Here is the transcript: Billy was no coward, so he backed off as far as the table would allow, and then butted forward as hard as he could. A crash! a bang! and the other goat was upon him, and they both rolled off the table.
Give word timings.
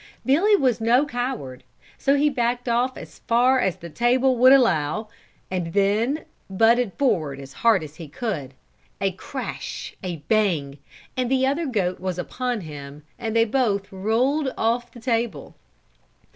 Billy 0.25 0.55
was 0.55 0.81
no 0.81 1.05
coward, 1.05 1.63
so 1.95 2.15
he 2.15 2.27
backed 2.27 2.67
off 2.67 2.97
as 2.97 3.19
far 3.19 3.59
as 3.59 3.75
the 3.75 3.89
table 3.91 4.35
would 4.35 4.51
allow, 4.51 5.07
and 5.51 5.73
then 5.73 6.25
butted 6.49 6.93
forward 6.95 7.39
as 7.39 7.53
hard 7.61 7.83
as 7.83 7.97
he 7.97 8.07
could. 8.07 8.55
A 8.99 9.11
crash! 9.11 9.95
a 10.01 10.15
bang! 10.27 10.79
and 11.15 11.29
the 11.29 11.45
other 11.45 11.67
goat 11.67 11.99
was 11.99 12.17
upon 12.17 12.61
him, 12.61 13.03
and 13.19 13.35
they 13.35 13.45
both 13.45 13.91
rolled 13.91 14.51
off 14.57 14.91
the 14.91 14.99
table. 14.99 15.53